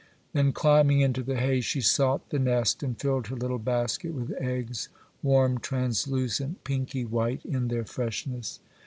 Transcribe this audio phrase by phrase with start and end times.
[0.33, 4.33] Then, climbing into the hay, she sought the nest and filled her little basket with
[4.41, 4.89] eggs,
[5.21, 8.59] warm, translucent, pinky white in their freshness.